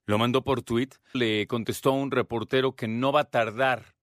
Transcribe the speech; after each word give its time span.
Lo 0.07 0.19
mandó 0.19 0.45
por 0.45 0.63
tuit. 0.63 0.95
Le 1.15 1.49
contestó 1.49 1.91
a 1.91 1.95
un 1.95 2.13
reportero 2.13 2.77
que 2.77 2.87
no 2.87 3.11
va 3.11 3.23
a 3.23 3.31
tardar 3.31 3.97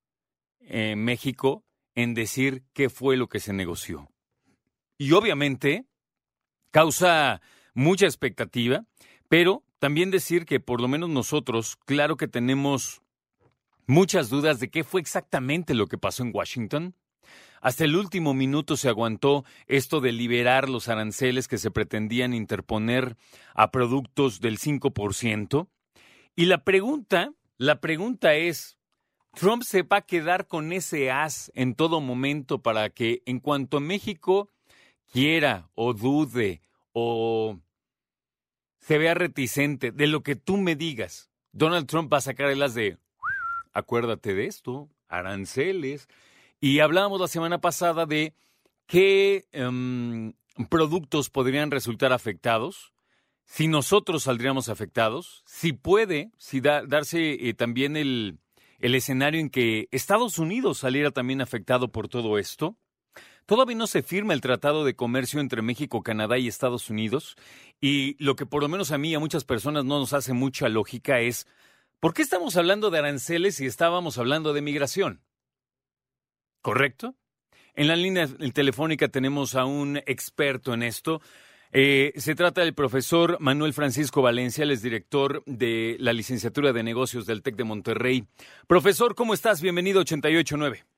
en 0.59 1.01
México 1.01 1.63
en 1.95 2.13
decir 2.13 2.65
qué 2.73 2.89
fue 2.89 3.15
lo 3.15 3.29
que 3.29 3.39
se 3.39 3.53
negoció. 3.53 4.11
Y 4.97 5.13
obviamente 5.13 5.85
causa 6.71 7.41
mucha 7.73 8.05
expectativa, 8.05 8.83
pero 9.29 9.63
también 9.79 10.11
decir 10.11 10.45
que 10.45 10.59
por 10.59 10.81
lo 10.81 10.87
menos 10.87 11.09
nosotros, 11.09 11.77
claro 11.85 12.17
que 12.17 12.27
tenemos 12.27 13.01
muchas 13.85 14.29
dudas 14.29 14.59
de 14.59 14.69
qué 14.69 14.83
fue 14.83 15.01
exactamente 15.01 15.73
lo 15.73 15.87
que 15.87 15.97
pasó 15.97 16.23
en 16.23 16.31
Washington. 16.33 16.95
Hasta 17.61 17.85
el 17.85 17.95
último 17.95 18.33
minuto 18.33 18.77
se 18.77 18.89
aguantó 18.89 19.43
esto 19.65 19.99
de 19.99 20.11
liberar 20.11 20.69
los 20.69 20.89
aranceles 20.89 21.47
que 21.47 21.57
se 21.57 21.71
pretendían 21.71 22.33
interponer 22.33 23.17
a 23.55 23.71
productos 23.71 24.39
del 24.39 24.59
5%. 24.59 25.67
Y 26.35 26.45
la 26.45 26.63
pregunta, 26.63 27.33
la 27.57 27.81
pregunta 27.81 28.35
es, 28.35 28.77
¿Trump 29.33 29.63
se 29.63 29.83
va 29.83 29.97
a 29.97 30.01
quedar 30.01 30.47
con 30.47 30.71
ese 30.71 31.11
as 31.11 31.51
en 31.55 31.75
todo 31.75 32.01
momento 32.01 32.61
para 32.61 32.89
que 32.89 33.21
en 33.25 33.39
cuanto 33.39 33.79
México 33.79 34.49
quiera 35.11 35.69
o 35.75 35.93
dude 35.93 36.61
o 36.93 37.59
se 38.79 38.97
vea 38.97 39.13
reticente 39.13 39.91
de 39.91 40.07
lo 40.07 40.23
que 40.23 40.35
tú 40.35 40.57
me 40.57 40.75
digas, 40.75 41.29
Donald 41.51 41.87
Trump 41.87 42.11
va 42.11 42.17
a 42.17 42.21
sacar 42.21 42.49
el 42.49 42.61
as 42.61 42.73
de, 42.73 42.97
acuérdate 43.73 44.33
de 44.33 44.45
esto, 44.45 44.89
aranceles, 45.07 46.07
y 46.59 46.79
hablábamos 46.79 47.19
la 47.19 47.27
semana 47.27 47.59
pasada 47.59 48.05
de 48.05 48.33
qué 48.85 49.45
um, 49.53 50.33
productos 50.69 51.29
podrían 51.29 51.71
resultar 51.71 52.13
afectados, 52.13 52.93
si 53.45 53.67
nosotros 53.67 54.23
saldríamos 54.23 54.69
afectados, 54.69 55.43
si 55.45 55.73
puede, 55.73 56.31
si 56.37 56.59
da, 56.59 56.83
darse 56.85 57.47
eh, 57.47 57.53
también 57.53 57.95
el, 57.95 58.39
el 58.79 58.95
escenario 58.95 59.39
en 59.39 59.49
que 59.49 59.87
Estados 59.91 60.37
Unidos 60.37 60.79
saliera 60.79 61.11
también 61.11 61.41
afectado 61.41 61.91
por 61.91 62.09
todo 62.09 62.37
esto. 62.37 62.77
Todavía 63.47 63.77
no 63.77 63.87
se 63.87 64.03
firma 64.03 64.33
el 64.33 64.41
Tratado 64.41 64.83
de 64.83 64.97
Comercio 64.97 65.39
entre 65.39 65.61
México, 65.61 66.03
Canadá 66.03 66.37
y 66.37 66.49
Estados 66.49 66.89
Unidos, 66.89 67.37
y 67.79 68.21
lo 68.21 68.35
que 68.35 68.45
por 68.45 68.61
lo 68.61 68.67
menos 68.67 68.91
a 68.91 68.97
mí 68.97 69.11
y 69.11 69.15
a 69.15 69.19
muchas 69.19 69.45
personas 69.45 69.85
no 69.85 69.99
nos 69.99 70.11
hace 70.11 70.33
mucha 70.33 70.67
lógica 70.67 71.21
es, 71.21 71.47
¿por 72.01 72.13
qué 72.13 72.23
estamos 72.23 72.57
hablando 72.57 72.89
de 72.89 72.99
aranceles 72.99 73.55
si 73.55 73.65
estábamos 73.65 74.17
hablando 74.17 74.51
de 74.51 74.61
migración? 74.61 75.21
¿Correcto? 76.61 77.15
En 77.73 77.87
la 77.87 77.95
línea 77.95 78.27
telefónica 78.53 79.07
tenemos 79.07 79.55
a 79.55 79.63
un 79.63 79.95
experto 79.95 80.73
en 80.73 80.83
esto. 80.83 81.21
Eh, 81.71 82.11
se 82.17 82.35
trata 82.35 82.59
del 82.59 82.73
profesor 82.73 83.37
Manuel 83.39 83.71
Francisco 83.71 84.21
Valencia, 84.21 84.63
él 84.63 84.71
es 84.71 84.81
director 84.81 85.41
de 85.45 85.95
la 86.01 86.11
licenciatura 86.11 86.73
de 86.73 86.83
negocios 86.83 87.25
del 87.25 87.43
TEC 87.43 87.55
de 87.55 87.63
Monterrey. 87.63 88.25
Profesor, 88.67 89.15
¿cómo 89.15 89.33
estás? 89.33 89.61
Bienvenido 89.61 89.99
a 89.99 90.01
889. 90.01 90.96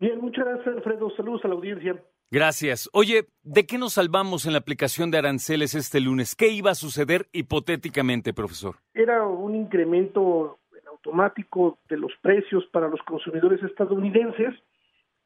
Bien, 0.00 0.18
muchas 0.18 0.46
gracias, 0.46 0.76
Alfredo. 0.76 1.10
Saludos 1.14 1.44
a 1.44 1.48
la 1.48 1.54
audiencia. 1.54 2.02
Gracias. 2.30 2.88
Oye, 2.92 3.26
¿de 3.42 3.66
qué 3.66 3.76
nos 3.76 3.94
salvamos 3.94 4.46
en 4.46 4.52
la 4.52 4.58
aplicación 4.58 5.10
de 5.10 5.18
aranceles 5.18 5.74
este 5.74 6.00
lunes? 6.00 6.34
¿Qué 6.34 6.48
iba 6.48 6.70
a 6.70 6.74
suceder 6.74 7.26
hipotéticamente, 7.32 8.32
profesor? 8.32 8.76
Era 8.94 9.26
un 9.26 9.54
incremento 9.54 10.58
automático 10.88 11.78
de 11.88 11.98
los 11.98 12.12
precios 12.22 12.64
para 12.72 12.88
los 12.88 13.00
consumidores 13.02 13.62
estadounidenses 13.62 14.54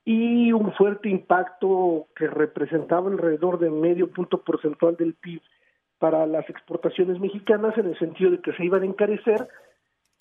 y 0.05 0.53
un 0.53 0.73
fuerte 0.75 1.09
impacto 1.09 2.09
que 2.17 2.27
representaba 2.27 3.11
alrededor 3.11 3.59
de 3.59 3.71
medio 3.71 4.11
punto 4.11 4.43
porcentual 4.43 4.97
del 4.97 5.15
PIB 5.15 5.41
para 5.99 6.27
las 6.27 6.49
exportaciones 6.51 7.21
mexicanas 7.21 7.77
en 7.79 7.87
el 7.87 7.99
sentido 7.99 8.31
de 8.33 8.41
que 8.41 8.53
se 8.55 8.65
iban 8.65 8.83
a 8.83 8.87
encarecer 8.87 9.49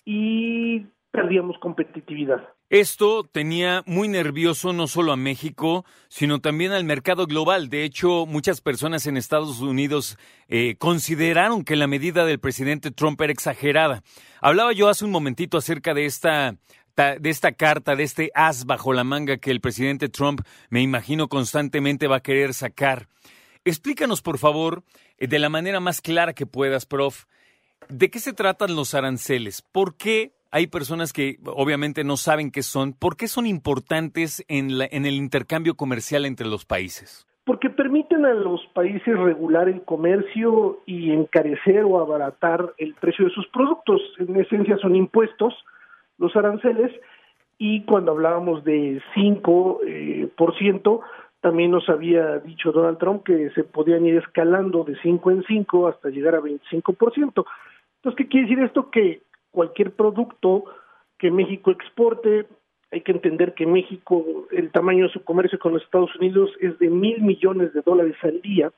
y 0.04 0.86
perdíamos 1.14 1.56
competitividad. 1.60 2.42
Esto 2.70 3.22
tenía 3.22 3.84
muy 3.86 4.08
nervioso 4.08 4.72
no 4.72 4.88
solo 4.88 5.12
a 5.12 5.16
México, 5.16 5.84
sino 6.08 6.40
también 6.40 6.72
al 6.72 6.82
mercado 6.82 7.26
global. 7.26 7.68
De 7.68 7.84
hecho, 7.84 8.26
muchas 8.26 8.60
personas 8.60 9.06
en 9.06 9.16
Estados 9.16 9.60
Unidos 9.60 10.18
eh, 10.48 10.74
consideraron 10.76 11.62
que 11.62 11.76
la 11.76 11.86
medida 11.86 12.26
del 12.26 12.40
presidente 12.40 12.90
Trump 12.90 13.20
era 13.20 13.32
exagerada. 13.32 14.02
Hablaba 14.40 14.72
yo 14.72 14.88
hace 14.88 15.04
un 15.04 15.12
momentito 15.12 15.56
acerca 15.56 15.94
de 15.94 16.04
esta 16.04 16.56
de 16.96 17.30
esta 17.30 17.50
carta, 17.52 17.96
de 17.96 18.04
este 18.04 18.30
as 18.34 18.66
bajo 18.66 18.92
la 18.92 19.02
manga 19.02 19.38
que 19.38 19.50
el 19.50 19.60
presidente 19.60 20.08
Trump, 20.08 20.42
me 20.68 20.80
imagino, 20.80 21.28
constantemente 21.28 22.06
va 22.06 22.16
a 22.16 22.22
querer 22.22 22.54
sacar. 22.54 23.08
Explícanos, 23.64 24.22
por 24.22 24.38
favor, 24.38 24.84
eh, 25.18 25.26
de 25.26 25.38
la 25.40 25.48
manera 25.48 25.80
más 25.80 26.00
clara 26.00 26.34
que 26.34 26.46
puedas, 26.46 26.86
prof, 26.86 27.24
¿de 27.88 28.10
qué 28.10 28.20
se 28.20 28.32
tratan 28.32 28.76
los 28.76 28.94
aranceles? 28.94 29.62
¿Por 29.62 29.96
qué 29.96 30.34
hay 30.54 30.68
personas 30.68 31.12
que 31.12 31.38
obviamente 31.46 32.04
no 32.04 32.16
saben 32.16 32.52
qué 32.52 32.62
son? 32.62 32.92
¿Por 32.92 33.16
qué 33.16 33.26
son 33.26 33.44
importantes 33.44 34.44
en, 34.46 34.78
la, 34.78 34.86
en 34.88 35.04
el 35.04 35.14
intercambio 35.14 35.74
comercial 35.74 36.24
entre 36.26 36.46
los 36.46 36.64
países? 36.64 37.26
Porque 37.44 37.70
permiten 37.70 38.24
a 38.24 38.34
los 38.34 38.64
países 38.72 39.18
regular 39.18 39.68
el 39.68 39.82
comercio 39.82 40.78
y 40.86 41.10
encarecer 41.10 41.82
o 41.82 41.98
abaratar 41.98 42.72
el 42.78 42.94
precio 42.94 43.24
de 43.24 43.32
sus 43.32 43.48
productos. 43.48 44.00
En 44.20 44.36
esencia 44.36 44.78
son 44.78 44.94
impuestos 44.94 45.52
los 46.18 46.36
aranceles 46.36 46.92
y 47.58 47.82
cuando 47.82 48.12
hablábamos 48.12 48.62
de 48.62 49.02
5%, 49.16 49.80
eh, 49.84 50.28
por 50.36 50.56
ciento, 50.56 51.00
también 51.40 51.72
nos 51.72 51.88
había 51.88 52.38
dicho 52.38 52.70
Donald 52.70 52.98
Trump 52.98 53.24
que 53.24 53.50
se 53.56 53.64
podían 53.64 54.06
ir 54.06 54.18
escalando 54.18 54.84
de 54.84 54.96
5 55.02 55.32
en 55.32 55.42
5 55.42 55.88
hasta 55.88 56.10
llegar 56.10 56.36
a 56.36 56.40
25%. 56.40 57.44
Entonces, 57.96 58.16
¿qué 58.16 58.28
quiere 58.28 58.46
decir 58.46 58.62
esto? 58.62 58.88
Que 58.90 59.23
cualquier 59.54 59.92
producto 59.92 60.64
que 61.18 61.30
México 61.30 61.70
exporte, 61.70 62.46
hay 62.90 63.00
que 63.02 63.12
entender 63.12 63.54
que 63.54 63.66
México, 63.66 64.24
el 64.50 64.70
tamaño 64.72 65.04
de 65.06 65.12
su 65.12 65.24
comercio 65.24 65.58
con 65.58 65.72
los 65.72 65.82
Estados 65.82 66.14
Unidos 66.16 66.50
es 66.60 66.78
de 66.80 66.90
mil 66.90 67.22
millones 67.22 67.72
de 67.72 67.82
dólares 67.82 68.16
al 68.22 68.40
día, 68.42 68.72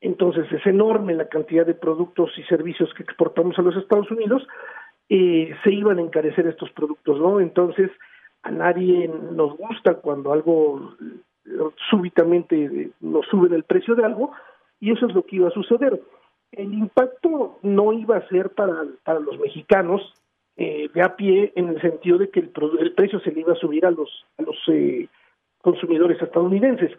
entonces 0.00 0.50
es 0.50 0.66
enorme 0.66 1.14
la 1.14 1.28
cantidad 1.28 1.66
de 1.66 1.74
productos 1.74 2.30
y 2.38 2.42
servicios 2.44 2.92
que 2.94 3.02
exportamos 3.02 3.58
a 3.58 3.62
los 3.62 3.76
Estados 3.76 4.10
Unidos, 4.10 4.46
eh, 5.10 5.54
se 5.62 5.70
iban 5.70 5.98
a 5.98 6.02
encarecer 6.02 6.46
estos 6.46 6.70
productos, 6.72 7.20
¿no? 7.20 7.40
Entonces, 7.40 7.90
a 8.42 8.50
nadie 8.50 9.08
nos 9.32 9.56
gusta 9.56 9.94
cuando 9.94 10.32
algo 10.32 10.94
eh, 11.44 11.50
súbitamente 11.90 12.56
eh, 12.64 12.90
nos 13.00 13.26
suben 13.26 13.52
el 13.52 13.64
precio 13.64 13.94
de 13.94 14.04
algo, 14.04 14.32
y 14.80 14.92
eso 14.92 15.06
es 15.06 15.14
lo 15.14 15.22
que 15.24 15.36
iba 15.36 15.48
a 15.48 15.52
suceder. 15.52 16.00
El 16.52 16.74
impacto 16.74 17.58
no 17.62 17.92
iba 17.92 18.16
a 18.16 18.28
ser 18.28 18.50
para, 18.50 18.84
para 19.04 19.20
los 19.20 19.38
mexicanos 19.38 20.14
eh, 20.56 20.90
de 20.92 21.02
a 21.02 21.16
pie 21.16 21.52
en 21.56 21.68
el 21.68 21.80
sentido 21.80 22.18
de 22.18 22.28
que 22.28 22.40
el, 22.40 22.52
el, 22.80 22.92
precio 22.92 23.20
se 23.20 23.32
le 23.32 23.40
iba 23.40 23.52
a 23.52 23.56
subir 23.56 23.86
a 23.86 23.90
los, 23.90 24.26
a 24.36 24.42
los 24.42 24.56
eh, 24.68 25.08
consumidores 25.62 26.20
estadounidenses. 26.20 26.90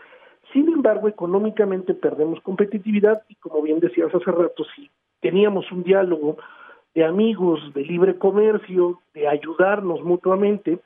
Sin 0.53 0.67
embargo, 0.69 1.07
económicamente 1.07 1.93
perdemos 1.93 2.41
competitividad 2.41 3.23
y 3.29 3.35
como 3.35 3.61
bien 3.61 3.79
decías 3.79 4.13
hace 4.13 4.31
rato, 4.31 4.65
si 4.75 4.89
teníamos 5.19 5.71
un 5.71 5.83
diálogo 5.83 6.37
de 6.93 7.05
amigos, 7.05 7.73
de 7.73 7.83
libre 7.83 8.17
comercio, 8.17 8.99
de 9.13 9.27
ayudarnos 9.27 10.01
mutuamente, 10.01 10.79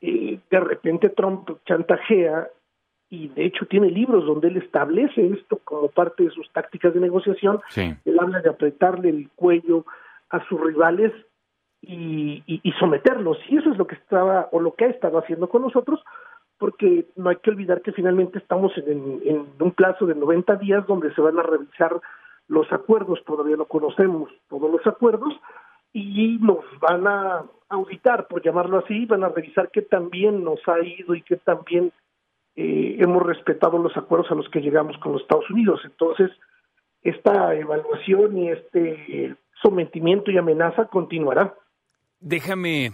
eh, 0.00 0.38
de 0.50 0.60
repente 0.60 1.10
Trump 1.10 1.50
chantajea 1.66 2.48
y 3.10 3.28
de 3.28 3.44
hecho 3.44 3.66
tiene 3.66 3.90
libros 3.90 4.24
donde 4.24 4.48
él 4.48 4.56
establece 4.56 5.26
esto 5.26 5.58
como 5.64 5.88
parte 5.88 6.22
de 6.22 6.30
sus 6.30 6.48
tácticas 6.52 6.94
de 6.94 7.00
negociación. 7.00 7.60
Él 7.74 8.18
habla 8.20 8.40
de 8.40 8.48
apretarle 8.48 9.10
el 9.10 9.28
cuello 9.34 9.84
a 10.30 10.46
sus 10.46 10.60
rivales 10.60 11.12
y, 11.82 12.44
y, 12.46 12.72
someterlos. 12.78 13.36
Y 13.48 13.56
eso 13.56 13.72
es 13.72 13.78
lo 13.78 13.88
que 13.88 13.96
estaba 13.96 14.48
o 14.52 14.60
lo 14.60 14.74
que 14.74 14.84
ha 14.84 14.88
estado 14.88 15.18
haciendo 15.18 15.48
con 15.48 15.62
nosotros, 15.62 16.00
porque 16.56 17.06
no 17.16 17.30
hay 17.30 17.36
que 17.36 17.50
olvidar 17.50 17.82
que 17.82 17.92
finalmente 17.92 18.38
estamos 18.38 18.72
en, 18.78 19.20
en 19.24 19.46
un 19.58 19.72
plazo 19.72 20.06
de 20.06 20.14
90 20.14 20.54
días 20.56 20.86
donde 20.86 21.12
se 21.12 21.20
van 21.20 21.38
a 21.38 21.42
revisar 21.42 22.00
los 22.46 22.72
acuerdos, 22.72 23.24
todavía 23.24 23.56
no 23.56 23.64
conocemos 23.64 24.30
todos 24.48 24.70
los 24.70 24.86
acuerdos, 24.86 25.34
y 25.92 26.38
nos 26.40 26.64
van 26.80 27.06
a 27.08 27.44
auditar, 27.68 28.28
por 28.28 28.42
llamarlo 28.42 28.78
así, 28.78 29.06
van 29.06 29.24
a 29.24 29.28
revisar 29.28 29.70
qué 29.72 29.82
también 29.82 30.44
nos 30.44 30.60
ha 30.68 30.78
ido 30.80 31.14
y 31.14 31.22
qué 31.22 31.36
también 31.36 31.92
eh, 32.60 32.96
hemos 32.98 33.22
respetado 33.22 33.78
los 33.78 33.96
acuerdos 33.96 34.30
a 34.30 34.34
los 34.34 34.48
que 34.50 34.60
llegamos 34.60 34.98
con 34.98 35.12
los 35.12 35.22
Estados 35.22 35.48
Unidos. 35.48 35.80
Entonces, 35.84 36.30
esta 37.00 37.54
evaluación 37.54 38.36
y 38.36 38.50
este 38.50 39.34
sometimiento 39.62 40.30
y 40.30 40.36
amenaza 40.36 40.86
continuará. 40.86 41.54
Déjame, 42.18 42.92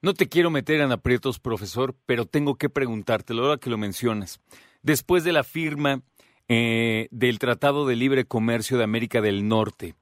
no 0.00 0.14
te 0.14 0.28
quiero 0.28 0.50
meter 0.50 0.80
en 0.80 0.92
aprietos, 0.92 1.40
profesor, 1.40 1.96
pero 2.06 2.24
tengo 2.24 2.54
que 2.54 2.70
preguntártelo 2.70 3.42
ahora 3.42 3.58
que 3.58 3.70
lo 3.70 3.78
mencionas. 3.78 4.40
Después 4.82 5.24
de 5.24 5.32
la 5.32 5.42
firma 5.42 6.02
eh, 6.46 7.08
del 7.10 7.40
Tratado 7.40 7.84
de 7.84 7.96
Libre 7.96 8.24
Comercio 8.24 8.78
de 8.78 8.84
América 8.84 9.20
del 9.20 9.48
Norte, 9.48 9.96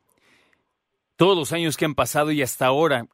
todos 1.16 1.36
los 1.36 1.52
años 1.52 1.78
que 1.78 1.86
han 1.86 1.94
pasado 1.94 2.30
y 2.30 2.42
hasta 2.42 2.66
ahora, 2.66 3.06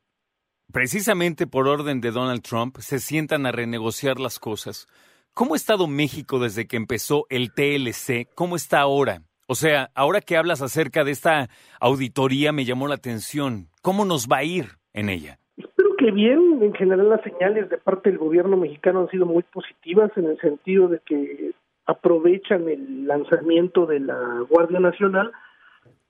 precisamente 0.73 1.47
por 1.47 1.69
orden 1.69 2.01
de 2.01 2.11
Donald 2.11 2.43
Trump, 2.43 2.79
se 2.79 2.99
sientan 2.99 3.47
a 3.47 3.53
renegociar 3.53 4.19
las 4.19 4.41
cosas. 4.41 4.89
¿Cómo 5.37 5.53
ha 5.53 5.57
estado 5.59 5.87
México 5.87 6.39
desde 6.39 6.67
que 6.67 6.79
empezó 6.79 7.27
el 7.29 7.53
TLC? 7.53 8.27
¿Cómo 8.35 8.57
está 8.57 8.81
ahora? 8.81 9.19
O 9.47 9.55
sea, 9.55 9.91
ahora 9.95 10.23
que 10.23 10.39
hablas 10.39 10.63
acerca 10.63 11.05
de 11.05 11.11
esta 11.11 11.49
auditoría 11.79 12.53
me 12.53 12.65
llamó 12.65 12.89
la 12.89 12.95
atención. 12.95 13.67
¿Cómo 13.83 14.07
nos 14.07 14.29
va 14.29 14.39
a 14.39 14.45
ir 14.45 14.65
en 14.95 15.11
ella? 15.11 15.37
Espero 15.59 15.91
que 15.99 16.11
bien. 16.11 16.63
En 16.63 16.73
general 16.73 17.11
las 17.11 17.21
señales 17.21 17.69
de 17.69 17.77
parte 17.77 18.09
del 18.09 18.19
gobierno 18.19 18.57
mexicano 18.57 19.01
han 19.01 19.11
sido 19.11 19.27
muy 19.27 19.43
positivas 19.43 20.11
en 20.17 20.25
el 20.25 20.41
sentido 20.41 20.89
de 20.89 21.01
que 21.01 21.53
aprovechan 21.85 22.67
el 22.71 23.07
lanzamiento 23.07 23.85
de 23.85 24.01
la 24.01 24.43
Guardia 24.49 24.81
Nacional 24.81 25.33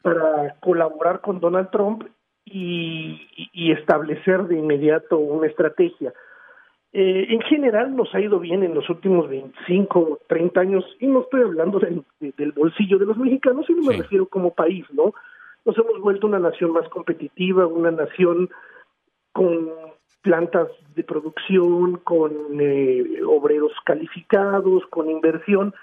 para 0.03 0.55
colaborar 0.61 1.21
con 1.21 1.41
Donald 1.41 1.71
Trump 1.73 2.05
y, 2.45 3.73
establecer 3.73 4.45
de 4.45 4.57
inmediato 4.57 5.19
una 5.19 5.49
estrategia. 5.49 6.15
Eh, 6.99 7.27
en 7.29 7.43
general 7.43 7.95
nos 7.95 8.15
ha 8.15 8.21
ido 8.23 8.41
bien 8.41 8.63
en 8.63 8.73
los 8.73 8.89
últimos 8.89 9.29
25 9.29 10.01
o 10.01 10.19
30 10.29 10.61
años, 10.61 10.97
y 10.99 11.07
no 11.07 11.21
estoy 11.21 11.43
hablando 11.43 11.79
del, 11.79 12.03
del 12.21 12.53
bolsillo 12.53 12.97
de 12.99 13.05
los 13.05 13.19
mexicanos, 13.19 13.67
sino 13.67 13.83
me 13.83 13.99
refiero 13.99 14.25
como 14.25 14.55
país, 14.55 14.87
¿no? 14.95 15.13
Nos 15.67 15.77
hemos 15.77 16.01
vuelto 16.01 16.27
una 16.27 16.39
nación 16.39 16.73
más 16.73 16.89
competitiva, 16.89 17.67
una 17.67 17.91
nación 17.91 18.49
con 19.33 19.69
plantas 20.23 20.69
de 20.95 21.05
producción, 21.05 21.97
con 21.99 22.33
eh, 22.59 23.21
obreros 23.29 23.73
calificados, 23.85 24.87
con 24.87 25.11
inversión, 25.11 25.75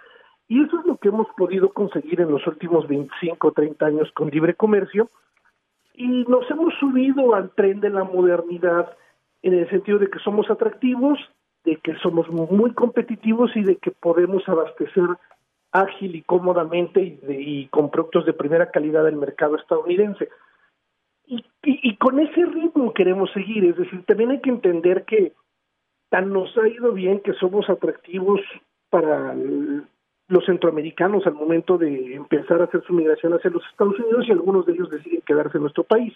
y 0.47 0.63
eso 0.63 0.79
es 0.79 0.85
lo 0.87 0.97
que 0.97 1.09
hemos 1.09 1.27
podido 1.37 1.69
conseguir 1.73 2.21
en 2.21 2.31
los 2.31 2.47
últimos 2.47 2.87
25 2.87 3.49
o 3.49 3.51
30 3.51 3.85
años 3.85 4.11
con 4.15 4.31
libre 4.31 4.55
comercio, 4.55 5.09
y 5.93 6.25
nos 6.27 6.49
hemos 6.49 6.73
subido 6.79 7.35
al 7.35 7.51
tren 7.51 7.81
de 7.81 7.91
la 7.91 8.03
modernidad, 8.03 8.97
en 9.43 9.53
el 9.53 9.69
sentido 9.69 9.99
de 9.99 10.09
que 10.09 10.19
somos 10.19 10.49
atractivos, 10.49 11.19
de 11.65 11.75
que 11.77 11.95
somos 11.97 12.27
muy 12.29 12.73
competitivos 12.73 13.55
y 13.55 13.63
de 13.63 13.75
que 13.75 13.91
podemos 13.91 14.47
abastecer 14.49 15.03
ágil 15.71 16.15
y 16.15 16.21
cómodamente 16.21 17.19
y, 17.27 17.67
con 17.67 17.89
productos 17.89 18.25
de 18.25 18.33
primera 18.33 18.71
calidad 18.71 19.03
del 19.03 19.17
mercado 19.17 19.57
estadounidense. 19.57 20.29
Y, 21.25 21.43
y, 21.63 21.95
con 21.97 22.19
ese 22.19 22.45
ritmo 22.45 22.93
queremos 22.93 23.31
seguir, 23.31 23.65
es 23.65 23.77
decir, 23.77 24.03
también 24.05 24.31
hay 24.31 24.41
que 24.41 24.49
entender 24.49 25.05
que 25.05 25.33
tan 26.09 26.31
nos 26.31 26.55
ha 26.57 26.67
ido 26.67 26.91
bien 26.91 27.21
que 27.21 27.33
somos 27.33 27.69
atractivos 27.69 28.41
para 28.89 29.33
los 30.27 30.45
centroamericanos 30.45 31.25
al 31.25 31.33
momento 31.33 31.77
de 31.77 32.15
empezar 32.15 32.61
a 32.61 32.65
hacer 32.65 32.83
su 32.83 32.93
migración 32.93 33.33
hacia 33.33 33.49
los 33.49 33.63
Estados 33.71 33.97
Unidos 33.99 34.25
y 34.27 34.31
algunos 34.31 34.65
de 34.65 34.73
ellos 34.73 34.89
deciden 34.89 35.21
quedarse 35.21 35.57
en 35.57 35.63
nuestro 35.63 35.83
país. 35.83 36.13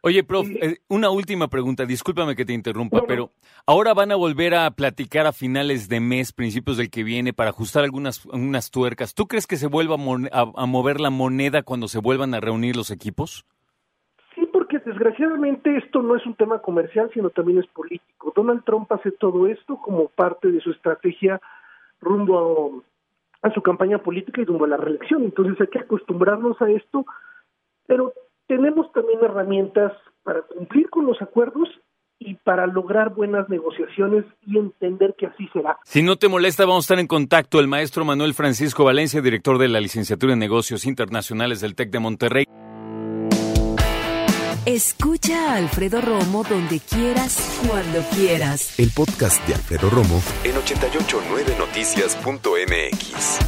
Oye, 0.00 0.22
prof, 0.22 0.46
eh, 0.48 0.78
una 0.88 1.10
última 1.10 1.48
pregunta, 1.48 1.84
discúlpame 1.84 2.36
que 2.36 2.44
te 2.44 2.52
interrumpa, 2.52 3.02
pero 3.06 3.30
ahora 3.66 3.94
van 3.94 4.12
a 4.12 4.16
volver 4.16 4.54
a 4.54 4.70
platicar 4.70 5.26
a 5.26 5.32
finales 5.32 5.88
de 5.88 5.98
mes, 5.98 6.32
principios 6.32 6.76
del 6.76 6.88
que 6.88 7.02
viene, 7.02 7.32
para 7.32 7.50
ajustar 7.50 7.82
algunas 7.82 8.24
unas 8.26 8.70
tuercas. 8.70 9.14
¿Tú 9.14 9.26
crees 9.26 9.48
que 9.48 9.56
se 9.56 9.66
vuelva 9.66 9.96
a, 9.96 10.66
mover 10.66 11.00
la 11.00 11.10
moneda 11.10 11.62
cuando 11.62 11.88
se 11.88 11.98
vuelvan 11.98 12.32
a 12.34 12.40
reunir 12.40 12.76
los 12.76 12.92
equipos? 12.92 13.44
Sí, 14.36 14.48
porque 14.52 14.78
desgraciadamente 14.78 15.76
esto 15.76 16.00
no 16.00 16.14
es 16.14 16.24
un 16.26 16.36
tema 16.36 16.60
comercial, 16.60 17.10
sino 17.12 17.30
también 17.30 17.58
es 17.58 17.66
político. 17.66 18.32
Donald 18.36 18.62
Trump 18.64 18.90
hace 18.92 19.10
todo 19.10 19.48
esto 19.48 19.78
como 19.78 20.08
parte 20.10 20.52
de 20.52 20.60
su 20.60 20.70
estrategia 20.70 21.40
rumbo 22.00 22.84
a 23.42 23.50
su 23.52 23.62
campaña 23.62 23.98
política 23.98 24.40
y 24.40 24.44
rumbo 24.44 24.64
a 24.64 24.68
la 24.68 24.76
reelección. 24.76 25.24
Entonces 25.24 25.60
hay 25.60 25.66
que 25.66 25.80
acostumbrarnos 25.80 26.60
a 26.62 26.70
esto, 26.70 27.04
pero 27.88 28.12
tenemos 28.48 28.90
también 28.92 29.20
herramientas 29.22 29.92
para 30.24 30.42
cumplir 30.42 30.90
con 30.90 31.06
los 31.06 31.22
acuerdos 31.22 31.68
y 32.18 32.34
para 32.34 32.66
lograr 32.66 33.14
buenas 33.14 33.48
negociaciones 33.48 34.24
y 34.44 34.58
entender 34.58 35.14
que 35.16 35.26
así 35.26 35.48
será. 35.52 35.78
Si 35.84 36.02
no 36.02 36.16
te 36.16 36.26
molesta, 36.26 36.64
vamos 36.64 36.82
a 36.84 36.86
estar 36.86 36.98
en 36.98 37.06
contacto. 37.06 37.60
El 37.60 37.68
maestro 37.68 38.04
Manuel 38.04 38.34
Francisco 38.34 38.82
Valencia, 38.84 39.20
director 39.20 39.58
de 39.58 39.68
la 39.68 39.78
licenciatura 39.78 40.32
en 40.32 40.40
negocios 40.40 40.84
internacionales 40.84 41.60
del 41.60 41.76
TEC 41.76 41.90
de 41.90 41.98
Monterrey. 42.00 42.44
Escucha 44.66 45.52
a 45.52 45.56
Alfredo 45.56 46.00
Romo 46.00 46.42
donde 46.44 46.80
quieras, 46.80 47.60
cuando 47.66 48.00
quieras. 48.14 48.78
El 48.78 48.90
podcast 48.90 49.44
de 49.46 49.54
Alfredo 49.54 49.88
Romo 49.88 50.20
en 50.44 50.56
889noticias.mx. 50.56 53.47